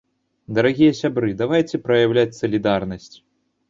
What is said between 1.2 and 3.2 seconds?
давайце праяўляць салідарнасць!